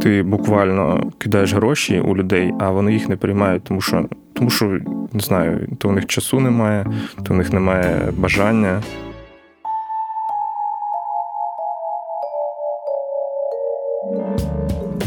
[0.00, 4.78] Ти буквально кидаєш гроші у людей, а вони їх не приймають, тому що тому що
[5.12, 6.86] не знаю, то у них часу немає,
[7.22, 8.82] то у них немає бажання.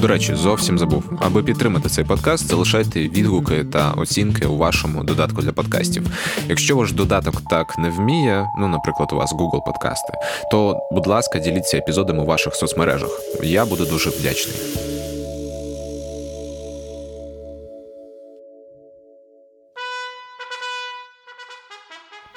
[0.02, 1.04] До речі, зовсім забув.
[1.22, 6.08] Аби підтримати цей подкаст, залишайте відгуки та оцінки у вашому додатку для подкастів.
[6.48, 10.14] Якщо ваш додаток так не вміє, ну, наприклад, у вас Google подкасти,
[10.52, 13.10] то, будь ласка, діліться епізодами у ваших соцмережах.
[13.44, 14.56] Я буду дуже вдячний.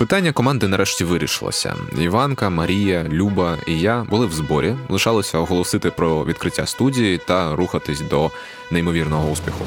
[0.03, 1.75] Питання команди нарешті вирішилося.
[1.99, 4.75] Іванка, Марія, Люба і я були в зборі.
[4.89, 8.31] Лишалося оголосити про відкриття студії та рухатись до
[8.71, 9.65] неймовірного успіху.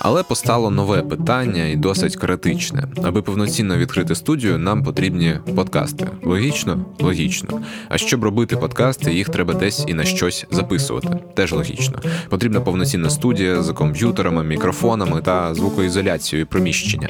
[0.00, 2.84] Але постало нове питання і досить критичне.
[3.04, 6.08] Аби повноцінно відкрити студію, нам потрібні подкасти.
[6.22, 6.84] Логічно?
[7.00, 7.60] Логічно.
[7.88, 11.08] А щоб робити подкасти, їх треба десь і на щось записувати.
[11.34, 11.98] Теж логічно.
[12.28, 17.08] Потрібна повноцінна студія з комп'ютерами, мікрофонами та звукоізоляцією приміщення.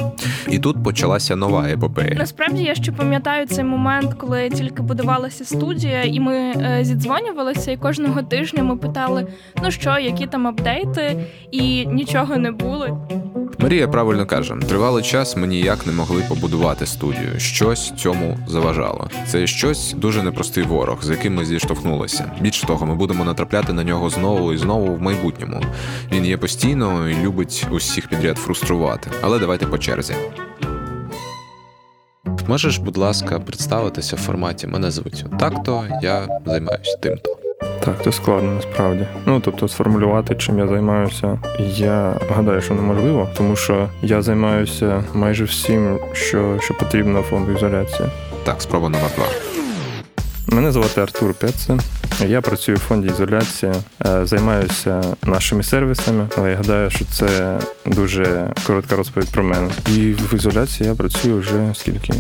[0.48, 2.14] І тут почалася нова епопея.
[2.19, 7.77] Насправді я ще пам'ятаю цей момент, коли тільки будувалася студія, і ми е, зідзвонювалися, і
[7.77, 9.27] кожного тижня ми питали:
[9.62, 13.09] ну що, які там апдейти, і нічого не було було.
[13.59, 17.41] Марія правильно каже: тривалий час ми ніяк не могли побудувати студію.
[17.41, 19.11] Щось цьому заважало.
[19.27, 22.33] Це щось дуже непростий ворог, з яким ми зіштовхнулися.
[22.41, 25.62] Більше того, ми будемо натрапляти на нього знову і знову в майбутньому.
[26.12, 29.11] Він є постійно і любить усіх підряд фруструвати.
[29.23, 30.15] Але давайте по черзі.
[32.48, 37.38] Можеш, будь ласка, представитися в форматі мене звуть так-то, я займаюся тим-то.
[37.89, 39.06] Так, це складно насправді.
[39.27, 45.45] Ну тобто, сформулювати, чим я займаюся, я гадаю, що неможливо, тому що я займаюся майже
[45.45, 48.08] всім, що що потрібно фонду ізоляції.
[48.45, 49.27] Так, спроба номер два.
[50.56, 51.78] Мене звати Артур Пеце.
[52.27, 53.72] Я працюю в фонді ізоляції,
[54.06, 59.70] е, займаюся нашими сервісами, але я гадаю, що це дуже коротка розповідь про мене.
[59.96, 62.12] І в ізоляції я працюю вже скільки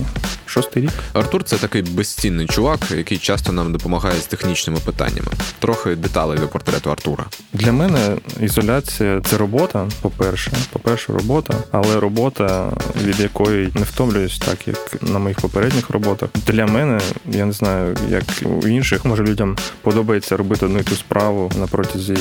[0.46, 0.92] шостий рік.
[1.12, 5.28] Артур це такий безцінний чувак, який часто нам допомагає з технічними питаннями.
[5.58, 7.24] Трохи деталей до портрету Артура.
[7.52, 9.88] Для мене ізоляція це робота.
[10.00, 12.72] По перше, по перше, робота, але робота,
[13.04, 16.30] від якої не втомлююсь, так як на моїх попередніх роботах.
[16.46, 19.56] Для мене я не знаю, як у інших може людям
[19.88, 22.16] подобається робити одну і ту справу на протязі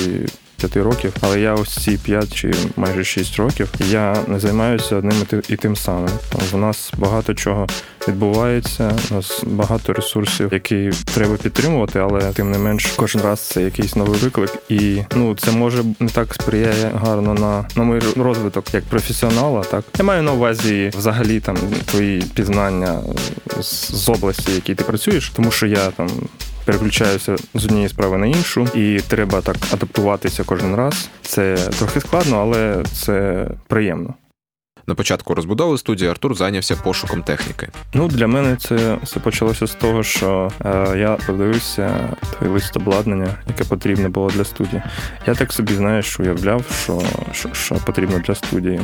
[0.58, 5.16] п'яти років, але я ось ці п'ять чи майже шість років я не займаюся одним
[5.50, 6.10] і тим самим.
[6.52, 7.68] В нас багато чого
[8.08, 8.92] відбувається.
[9.12, 13.96] У нас багато ресурсів, які треба підтримувати, але тим не менш, кожен раз це якийсь
[13.96, 18.84] новий виклик, і ну це може не так сприяє гарно на на мій розвиток як
[18.84, 19.64] професіонала.
[19.64, 23.00] Так я маю на увазі взагалі там твої пізнання
[23.62, 26.10] з, з області, в якій ти працюєш, тому що я там
[26.68, 31.10] переключаюся з однієї справи на іншу, і треба так адаптуватися кожен раз.
[31.22, 34.14] Це трохи складно, але це приємно.
[34.90, 37.70] На початку розбудови студії Артур зайнявся пошуком техніки.
[37.94, 43.28] Ну для мене це все почалося з того, що е, я подивився той лист обладнання,
[43.48, 44.82] яке потрібно було для студії.
[45.26, 48.82] Я так собі знаєш, уявляв, що, що що, потрібно для студії.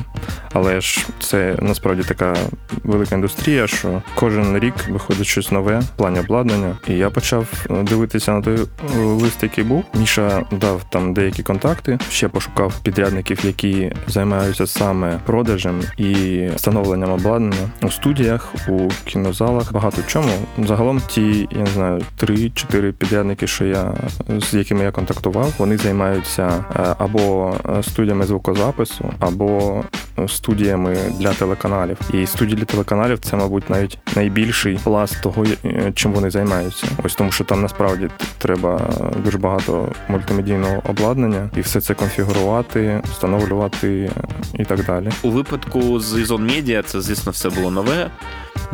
[0.53, 2.35] Але ж це насправді така
[2.83, 6.77] велика індустрія, що кожен рік виходить щось нове в плані обладнання.
[6.87, 8.57] І я почав дивитися на той
[8.95, 9.85] лист, який був.
[9.93, 11.99] Міша дав там деякі контакти.
[12.09, 19.73] Ще пошукав підрядників, які займаються саме продажем і встановленням обладнання у студіях, у кінозалах.
[19.73, 20.31] Багато в чому.
[20.57, 23.93] Загалом ті, я не знаю, три-чотири підрядники, що я
[24.39, 29.81] з якими я контактував, вони займаються е, або студіями звукозапису, або
[30.27, 31.97] студіями для телеканалів.
[32.13, 36.87] І студії для телеканалів це, мабуть, навіть найбільший пласт того, е, чим вони займаються.
[37.03, 38.89] Ось тому, що там насправді треба
[39.23, 44.11] дуже багато мультимедійного обладнання, і все це конфігурувати, встановлювати
[44.59, 45.09] і так далі.
[45.21, 48.09] У випадку з Ізон Медіа це, звісно, все було нове.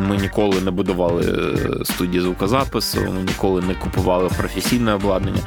[0.08, 5.40] Ми ніколи не будували е, студії звукозапису, ми ніколи не купували професійне обладнання,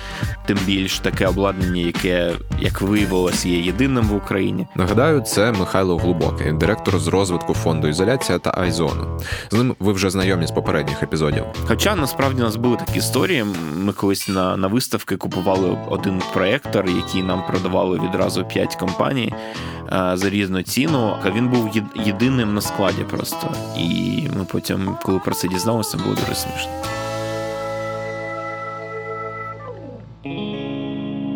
[0.45, 4.67] тим більш таке обладнання, яке, як виявилось, є єдиним в Україні.
[4.75, 9.19] Нагадаю, це Михайло Глубокий, директор з розвитку фонду ізоляція та Айзону.
[9.51, 11.43] З ним ви вже знайомі з попередніх епізодів.
[11.67, 13.45] Хоча насправді у нас були такі історії.
[13.77, 19.33] Ми колись на на виставки купували один проєктор, який нам продавали відразу п'ять компаній
[19.93, 21.15] е, за різну ціну.
[21.35, 21.69] Він був
[22.05, 26.71] єдиним на складі просто і ми потім, коли про це дізналися, було дуже смішно.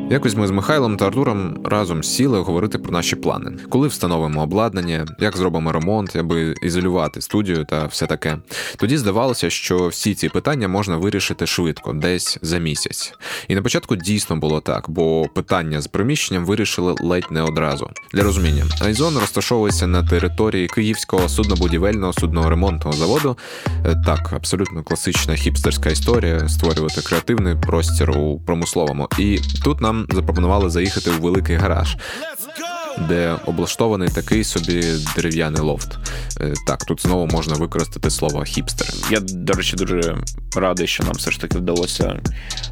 [0.09, 5.05] Якось ми з Михайлом та Артуром разом сіли говорити про наші плани, коли встановимо обладнання,
[5.19, 8.37] як зробимо ремонт, аби ізолювати студію та все таке.
[8.77, 13.13] Тоді здавалося, що всі ці питання можна вирішити швидко, десь за місяць.
[13.47, 17.89] І на початку дійсно було так, бо питання з приміщенням вирішили ледь не одразу.
[18.13, 23.37] Для розуміння, Айзон розташовується на території Київського суднобудівельного судноремонтного заводу.
[23.85, 29.07] Е, так, абсолютно класична хіпстерська історія створювати креативний простір у промисловому.
[29.19, 31.97] І тут нам запропонували заїхати у великий гараж,
[33.07, 34.83] де облаштований такий собі
[35.15, 35.97] дерев'яний лофт.
[36.41, 38.87] Е, так, тут знову можна використати слово хіпстер.
[39.09, 40.17] Я, до речі, дуже
[40.55, 42.19] радий, що нам все ж таки вдалося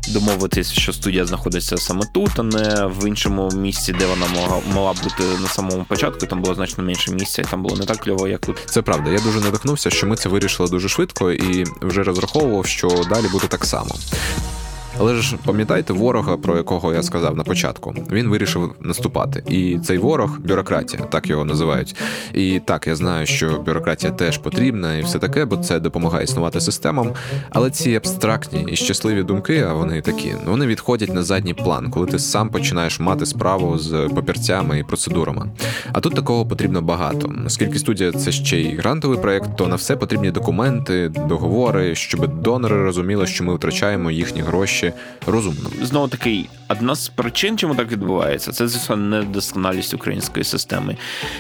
[0.08, 4.94] домовитися, що студія знаходиться саме тут, а не в іншому місці, де вона могла, мала
[5.04, 6.26] бути на самому початку.
[6.26, 8.58] Там було значно менше місця, і там було не так кльово, як тут.
[8.66, 9.12] Це правда.
[9.12, 13.48] Я дуже надихнувся, що ми це вирішили дуже швидко і вже розраховував, що далі буде
[13.48, 13.96] так само.
[15.00, 17.96] Але ж пам'ятаєте ворога, про якого я сказав на початку?
[18.12, 19.44] Він вирішив наступати.
[19.50, 21.96] І цей ворог бюрократія, так його називають.
[22.34, 26.62] І так, я знаю, що бюрократія теж потрібна і все таке, бо це допомагає існувати
[26.62, 27.12] системам.
[27.50, 32.08] Але ці абстрактні і щасливі думки, а вони такі, вони відходять на задній план, коли
[32.08, 35.50] ти сам починаєш мати справу з папірцями і процедурами.
[35.94, 37.34] А тут такого потрібно багато.
[37.46, 42.84] Оскільки студія це ще й грантовий проект, то на все потрібні документи, договори, щоб донори
[42.84, 44.98] розуміли, що ми втрачаємо їхні гроші речі
[45.28, 45.70] розумно.
[45.82, 50.98] Знову таки, одна з причин, чому так відбувається, це звісно недосконалість української системи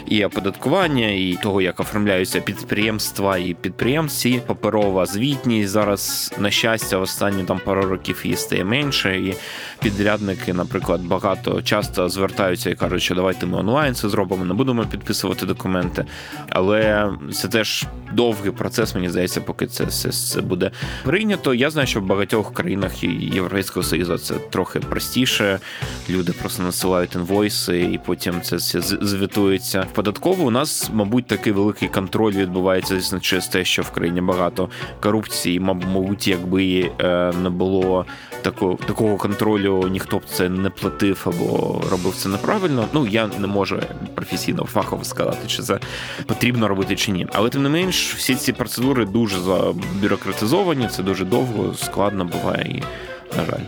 [0.07, 4.41] і оподаткування, і того, як оформляються підприємства і підприємці.
[4.47, 9.35] Паперова звітність зараз, на щастя, останні там пару років її стає менше, і
[9.81, 14.85] підрядники, наприклад, багато часто звертаються і кажуть, що давайте ми онлайн це зробимо, не будемо
[14.85, 16.05] підписувати документи.
[16.49, 20.71] Але це теж довгий процес, мені здається, поки це все буде
[21.03, 21.53] прийнято.
[21.53, 23.03] Я знаю, що в багатьох країнах
[23.35, 25.59] Європейського Союзу це трохи простіше.
[26.09, 29.81] Люди просто насилають інвойси, і потім це все звітується.
[29.81, 34.69] В податково у нас, мабуть, такий великий контроль відбувається через те, що в країні багато
[35.01, 35.59] корупції.
[35.59, 38.05] Мабуть, якби е, не було
[38.41, 42.87] такого такого контролю, ніхто б це не платив або робив це неправильно.
[42.93, 43.79] Ну я не можу
[44.15, 45.79] професійно фахово сказати, чи це
[46.25, 47.27] потрібно робити чи ні.
[47.33, 52.83] Але тим не менш, всі ці процедури дуже забюрократизовані, це дуже довго, складно буває
[53.37, 53.65] на жаль.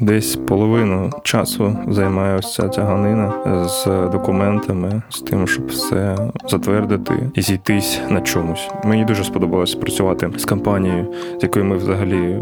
[0.00, 3.32] Десь половину часу займає ось ця тяганина
[3.68, 6.16] з документами, з тим, щоб все
[6.48, 8.68] затвердити і зійтись на чомусь.
[8.84, 12.36] Мені дуже сподобалось працювати з компанією, з якою ми взагалі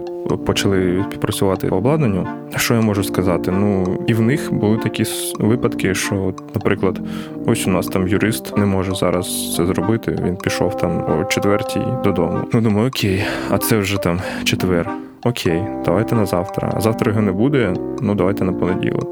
[0.47, 2.27] почали співпрацювати по обладнанню.
[2.57, 3.51] Що я можу сказати?
[3.51, 5.05] Ну і в них були такі
[5.39, 7.01] випадки, що, наприклад,
[7.47, 10.19] ось у нас там юрист не може зараз це зробити.
[10.25, 12.39] Він пішов там о четвертій додому.
[12.53, 14.91] Ну думаю, окей, а це вже там четвер.
[15.25, 16.73] Окей, давайте на завтра.
[16.77, 19.09] А завтра його не буде, ну давайте на понеділок.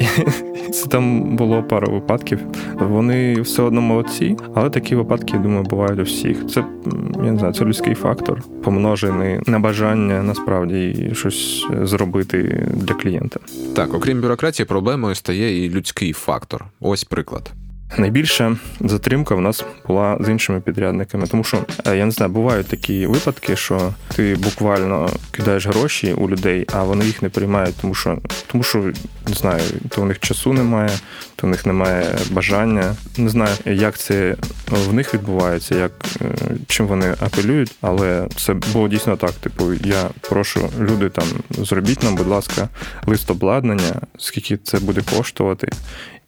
[0.72, 2.40] Це там було пару випадків.
[2.74, 6.46] Вони все одно молодці, але такі випадки, я думаю, бувають у всіх.
[6.46, 6.64] Це
[7.24, 13.40] я не знаю, це людський фактор, помножений на бажання насправді щось зробити для клієнта.
[13.76, 16.64] Так, окрім бюрократії, проблемою стає і людський фактор.
[16.80, 17.52] Ось приклад.
[17.98, 22.66] Найбільша затримка в нас була з іншими підрядниками, тому що е, я не знаю, бувають
[22.66, 27.94] такі випадки, що ти буквально кидаєш гроші у людей, а вони їх не приймають, тому
[27.94, 28.78] що тому що
[29.28, 30.90] не знаю, то у них часу немає,
[31.36, 32.96] то у них немає бажання.
[33.16, 34.36] Не знаю, як це
[34.68, 36.24] в них відбувається, як е,
[36.66, 39.32] чим вони апелюють, але це було дійсно так.
[39.32, 42.68] Типу, я прошу люди там зробіть нам, будь ласка,
[43.06, 45.72] лист обладнання, скільки це буде коштувати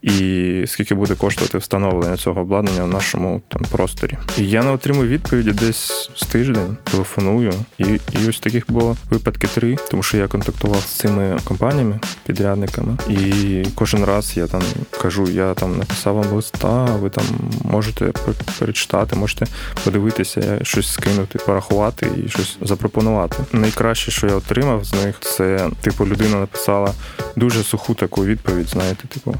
[0.04, 4.18] і скільки буде коштувати встановлення цього обладнання в нашому там просторі.
[4.38, 9.46] І я не отримую відповіді десь з тиждень, телефоную, і і ось таких було випадки
[9.46, 15.28] три, тому що я контактував з цими компаніями, підрядниками, і кожен раз я там кажу,
[15.30, 17.24] я там написав вам листа, ви там
[17.62, 18.12] можете
[18.58, 19.46] перечитати, можете
[19.84, 23.36] подивитися, щось скинути, порахувати і щось запропонувати.
[23.52, 26.92] Найкраще, що я отримав з них, це типу людина написала
[27.36, 29.36] дуже суху таку відповідь, знаєте, типу.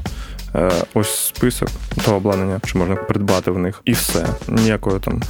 [0.55, 1.69] Е, ось список
[2.05, 4.25] того обладнання, що можна придбати в них, і все.
[4.47, 5.21] Ніякого там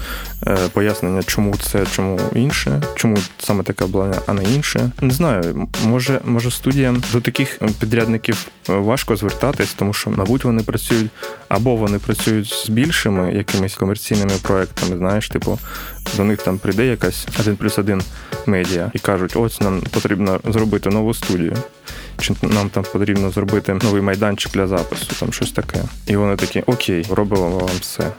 [0.47, 4.91] е, пояснення, чому це, чому інше, чому саме таке обладнання, а не інше.
[5.01, 11.11] Не знаю, може, може студіям до таких підрядників важко звертатись, тому що, мабуть, вони працюють
[11.47, 14.97] або вони працюють з більшими якимись комерційними проектами.
[14.97, 15.59] Знаєш, типу,
[16.17, 18.01] до них там прийде якась один плюс один
[18.45, 21.57] медіа і кажуть, ось нам потрібно зробити нову студію
[22.25, 25.83] чи нам там потрібно зробити новий майданчик для запису, там щось таке.
[26.07, 28.11] І вони такі, окей, робимо вам все.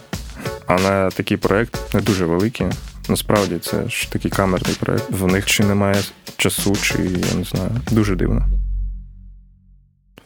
[0.67, 2.67] А на такий проект не дуже великий.
[3.09, 5.11] Насправді це ж такий камерний проект.
[5.11, 6.03] В них чи немає
[6.37, 8.47] часу, чи я не знаю, дуже дивно.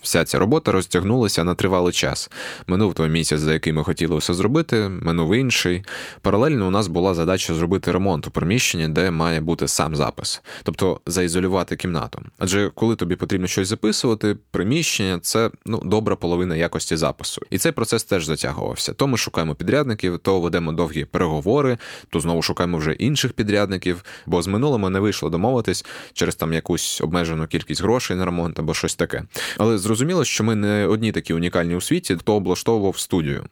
[0.02, 2.30] Вся ця робота розтягнулася на тривалий час.
[2.66, 5.84] Минув той місяць, за який ми хотіли все зробити, минув інший.
[6.22, 11.00] Паралельно у нас була задача зробити ремонт у приміщенні, де має бути сам запис, тобто
[11.06, 12.22] заізолювати кімнату.
[12.38, 17.42] Адже коли тобі потрібно щось записувати, приміщення це ну добра половина якості запису.
[17.50, 18.92] І цей процес теж затягувався.
[18.92, 21.78] То ми шукаємо підрядників, то ведемо довгі переговори,
[22.10, 27.00] то знову шукаємо вже інших підрядників, бо з минулими не вийшло домовитись через там якусь
[27.00, 29.22] обмежену кількість грошей на ремонт або щось таке.
[29.58, 33.44] Але зрозуміло, що ми не одні такі унікальні у світі, хто облаштовував студію.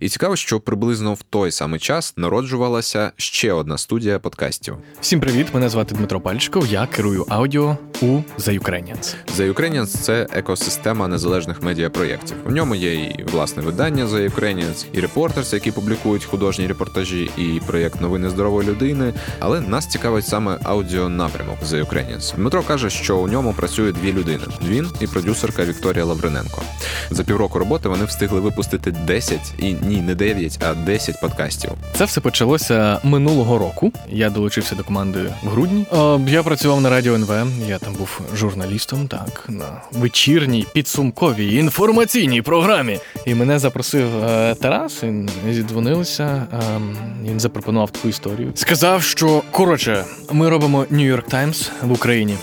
[0.00, 4.76] І цікаво, що приблизно в той самий час народжувалася ще одна студія подкастів.
[5.00, 5.46] Всім привіт!
[5.54, 6.66] Мене звати Дмитро Пальчиков.
[6.66, 8.06] Я керую аудіо у
[8.38, 9.14] The Ukrainians.
[9.36, 12.36] The Ukrainians– це екосистема незалежних медіапроєктів.
[12.46, 17.60] У ньому є і власне видання The Ukrainians, і репортерс, які публікують художні репортажі, і
[17.66, 19.14] проєкт новини здорової людини.
[19.38, 22.36] Але нас цікавить саме аудіонапрямок The Ukrainians.
[22.36, 26.62] Дмитро каже, що у ньому працює дві людини: він і продюсерка Вікторія Лавриненко.
[27.10, 31.70] За півроку роботи вони встигли випустити 10, і ні, не 9, а 10 подкастів.
[31.94, 33.92] Це все почалося минулого року.
[34.08, 35.86] Я долучився до команди в грудні.
[35.92, 37.30] Е, Я працював на радіо НВ.
[37.68, 42.98] Я там був журналістом, так на вечірній підсумковій інформаційній програмі.
[43.26, 45.02] І мене запросив е, Тарас.
[45.02, 46.46] Він зідзвонилися.
[46.52, 46.80] е,
[47.24, 48.52] Він запропонував таку історію.
[48.54, 52.34] Сказав, що коротше, ми робимо York Times в Україні,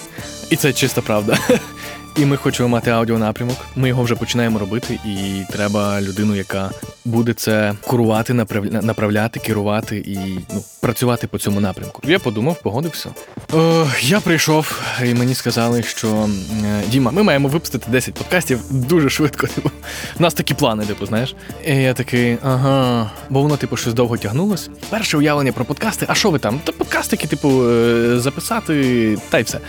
[0.49, 1.37] і це чиста правда.
[2.17, 3.57] І ми хочемо мати аудіонапрямок.
[3.75, 6.71] Ми його вже починаємо робити, і треба людину, яка
[7.05, 10.17] буде це курувати, направля- направляти, керувати і
[10.53, 12.01] ну, працювати по цьому напрямку.
[12.05, 13.09] Я подумав, погодився.
[13.53, 16.29] Е, я прийшов, і мені сказали, що
[16.65, 19.47] е, Діма, ми маємо випустити 10 подкастів дуже швидко.
[19.47, 19.71] Типу,
[20.19, 21.35] у нас такі плани, типу, знаєш.
[21.67, 24.69] І я такий, ага, бо воно, типу, щось довго тягнулось.
[24.89, 26.05] Перше уявлення про подкасти.
[26.09, 26.59] А що ви там?
[26.63, 29.59] Та подкастики, типу, е, записати, та й все.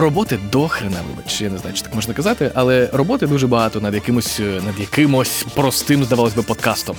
[0.00, 3.80] Роботи до хрена, вибач, я не знаю, чи так можна казати, але роботи дуже багато
[3.80, 6.96] над якимось е, над якимось простим, здавалось би, подкастом.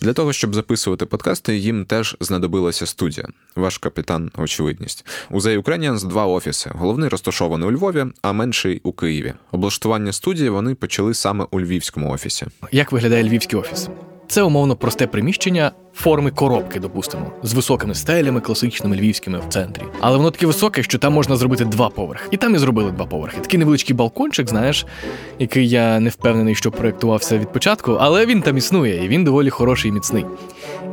[0.00, 3.28] Для того, щоб записувати подкасти, їм теж знадобилася студія.
[3.56, 5.06] Ваш капітан, очевидність.
[5.30, 6.70] У The Ukrainians два офіси.
[6.74, 9.32] Головний розташований у Львові, а менший у Києві.
[9.52, 12.46] Облаштування студії вони почали саме у львівському офісі.
[12.72, 13.88] Як виглядає львівський офіс?
[14.28, 19.82] Це умовно просте приміщення форми коробки, допустимо, з високими стелями, класичними львівськими в центрі.
[20.00, 22.28] Але воно таке високе, що там можна зробити два поверхи.
[22.30, 23.40] І там і зробили два поверхи.
[23.40, 24.86] Такий невеличкий балкончик, знаєш,
[25.38, 29.50] який я не впевнений, що проєктувався від початку, але він там існує, і він доволі
[29.50, 30.24] хороший і міцний.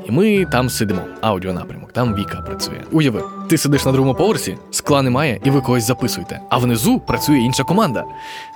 [0.10, 2.82] І ми там сидимо, аудіонапрямок, там Віка працює.
[2.92, 6.40] Уяви, ти сидиш на другому поверсі, скла немає, і ви когось записуєте.
[6.50, 8.04] А внизу працює інша команда.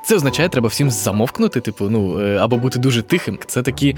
[0.05, 3.39] Це означає, треба всім замовкнути, типу, ну е, або бути дуже тихим.
[3.47, 3.95] Це такі.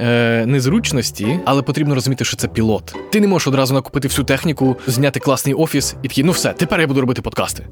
[0.00, 2.94] Е, незручності, але потрібно розуміти, що це пілот.
[3.10, 6.80] Ти не можеш одразу накупити всю техніку, зняти класний офіс і такий, ну все, тепер
[6.80, 7.66] я буду робити подкасти.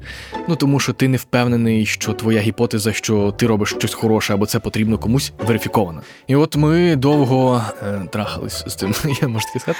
[0.47, 4.45] Ну тому що ти не впевнений, що твоя гіпотеза, що ти робиш щось хороше, або
[4.45, 6.01] це потрібно комусь, верифікована.
[6.27, 8.93] І от ми довго е, трахались з цим.
[9.21, 9.79] Я можу таке сказати.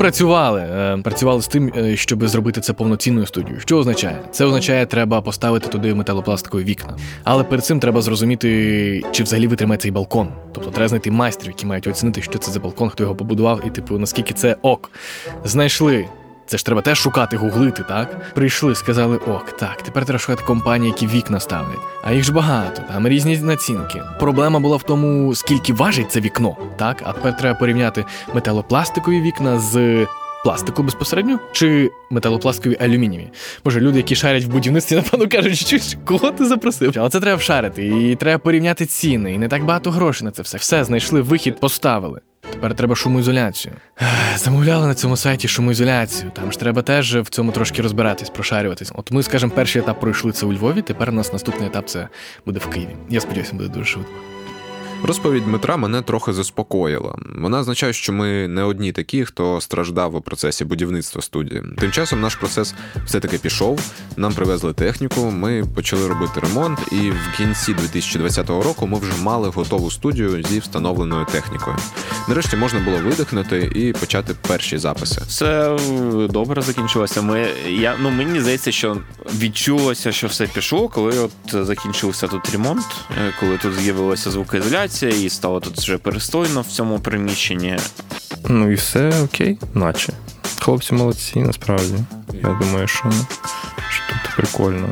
[0.00, 3.60] Працювали, е, працювали з тим, е, щоб зробити це повноцінною студією.
[3.60, 4.22] Що означає?
[4.30, 6.96] Це означає, треба поставити туди металопластикові вікна.
[7.24, 10.28] Але перед цим треба зрозуміти, чи взагалі витримає цей балкон.
[10.52, 13.70] Тобто треба знайти майстрів, які мають оцінити, що це за балкон, хто його побудував, і
[13.70, 14.90] типу наскільки це ок.
[15.44, 16.06] Знайшли.
[16.50, 18.34] Це ж треба теж шукати, гуглити, так?
[18.34, 21.78] Прийшли, сказали, ок, так, тепер треба шукати компанії, які вікна ставлять.
[22.04, 24.02] А їх ж багато, там різні націнки.
[24.18, 27.02] Проблема була в тому, скільки важить це вікно, так?
[27.04, 28.04] А тепер треба порівняти
[28.34, 30.06] металопластикові вікна з
[30.44, 33.30] пластику безпосередньо чи металопластикові алюмінієві.
[33.64, 36.92] Може, люди, які шарять в будівництві, напевно кажуть, що кого ти запросив?
[36.96, 40.42] Але це треба вшарити, і треба порівняти ціни, і не так багато грошей на це
[40.42, 40.58] все.
[40.58, 42.20] Все знайшли вихід, поставили.
[42.52, 43.74] Тепер треба шумоізоляцію.
[44.36, 46.30] Замовляли на цьому сайті шумоізоляцію.
[46.34, 48.92] Там ж треба теж в цьому трошки розбиратись, прошарюватись.
[48.94, 50.82] От ми, скажімо, перший етап пройшли це у Львові.
[50.82, 52.08] Тепер у нас наступний етап це
[52.46, 52.96] буде в Києві.
[53.08, 54.12] Я сподіваюся, буде дуже швидко.
[55.02, 57.14] Розповідь Дмитра мене трохи заспокоїла.
[57.38, 61.62] Вона означає, що ми не одні такі, хто страждав у процесі будівництва студії.
[61.78, 62.74] Тим часом наш процес
[63.06, 63.80] все-таки пішов.
[64.16, 69.48] Нам привезли техніку, ми почали робити ремонт, і в кінці 2020 року ми вже мали
[69.48, 71.76] готову студію зі встановленою технікою.
[72.28, 75.22] Нарешті можна було видихнути і почати перші записи.
[75.26, 75.78] Все
[76.30, 77.22] добре закінчилося.
[77.22, 78.96] Ми, я, ну, мені здається, що
[79.38, 85.30] відчулося, що все пішло, коли от закінчився тут ремонт, е, коли тут з'явилася звукоізоляція і
[85.30, 87.78] стало тут вже перестойно в цьому приміщенні.
[88.48, 90.12] Ну і все окей, наче.
[90.60, 91.94] Хлопці молодці, насправді.
[92.32, 93.12] Я думаю, що,
[93.90, 94.88] що тут прикольно.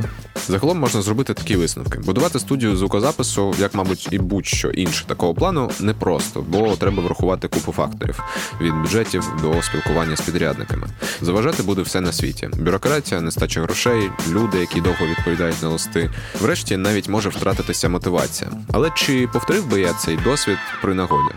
[0.48, 5.70] Загалом можна зробити такі висновки: будувати студію звукозапису, як, мабуть, і будь-що інше такого плану,
[5.80, 8.22] непросто, бо треба врахувати купу факторів
[8.60, 10.86] від бюджетів до спілкування з підрядниками.
[11.20, 16.10] Заважати буде все на світі: бюрократія, нестача грошей, люди, які довго відповідають на листи.
[16.40, 18.50] Врешті навіть може втратитися мотивація.
[18.72, 21.34] Але чи повторив би я цей досвід при нагоді?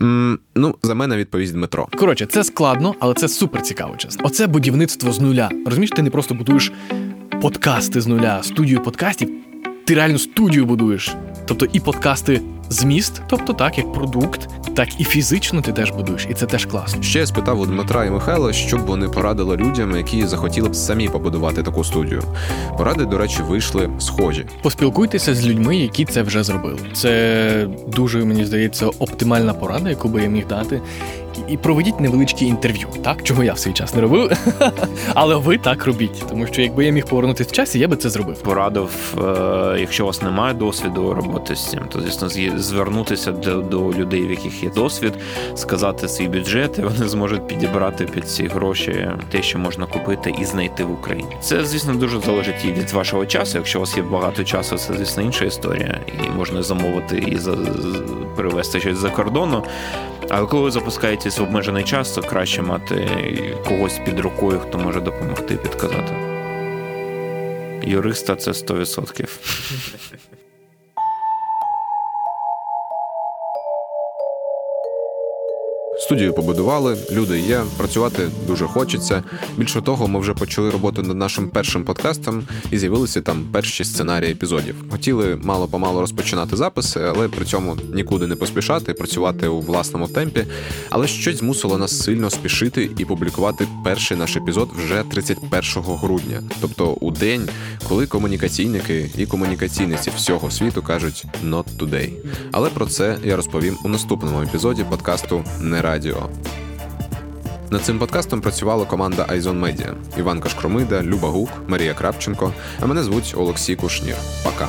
[0.00, 1.88] М, Ну, за мене відповість Дмитро.
[1.98, 4.26] Коротше, це складно, але це супер цікаво, чесно.
[4.26, 5.50] Оце будівництво з нуля.
[5.66, 6.72] Розумієш, ти не просто будуєш
[7.40, 9.30] подкасти з нуля, студію подкастів.
[9.84, 11.14] Ти реально студію будуєш.
[11.46, 16.34] Тобто і подкасти зміст, тобто так, як продукт, так і фізично ти теж будуєш, і
[16.34, 17.02] це теж класно.
[17.02, 20.76] Ще я спитав у Дмитра і Михайла, що б вони порадили людям, які захотіли б
[20.76, 22.22] самі побудувати таку студію.
[22.78, 24.46] Поради, до речі, вийшли схожі.
[24.62, 26.78] Поспілкуйтеся з людьми, які це вже зробили.
[26.94, 30.80] Це дуже мені здається оптимальна порада, яку би я міг дати.
[31.48, 34.32] І проведіть невеличкі інтерв'ю, так чого я в свій час не робив.
[35.14, 38.10] Але ви так робіть, тому що якби я міг повернутися в часі, я би це
[38.10, 38.42] зробив.
[38.42, 42.28] Порадив, е, якщо у вас немає досвіду роботи з цим, то звісно
[42.58, 45.12] звернутися до, до людей, в яких є досвід,
[45.54, 50.44] сказати свій бюджет, і вони зможуть підібрати під ці гроші те, що можна купити і
[50.44, 51.36] знайти в Україні.
[51.40, 53.58] Це, звісно, дуже залежить і від вашого часу.
[53.58, 57.56] Якщо у вас є багато часу, це звісно інша історія, і можна замовити і за,
[58.36, 59.64] привезти щось за кордону.
[60.28, 63.08] Але коли ви запускаєтесь в обмежений час, то краще мати
[63.68, 66.14] когось під рукою, хто може допомогти підказати.
[67.82, 69.28] Юриста це 100%.
[76.06, 79.22] Студію побудували, люди є, працювати дуже хочеться.
[79.56, 84.32] Більше того, ми вже почали роботу над нашим першим подкастом і з'явилися там перші сценарії
[84.32, 84.74] епізодів.
[84.90, 90.46] Хотіли мало помалу розпочинати записи, але при цьому нікуди не поспішати, працювати у власному темпі.
[90.90, 96.92] Але щось змусило нас сильно спішити і публікувати перший наш епізод вже 31 грудня, тобто
[96.92, 97.48] у день,
[97.88, 102.10] коли комунікаційники і комунікаційниці всього світу кажуть «not today».
[102.52, 106.28] Але про це я розповім у наступному епізоді подкасту Не Радіо.
[107.70, 112.52] Над цим подкастом працювала команда Айзон Медіа: Іван Кашкромида, Люба Гук, Марія Крапченко.
[112.80, 114.16] А мене звуть Олексій Кушнір.
[114.44, 114.68] Пока.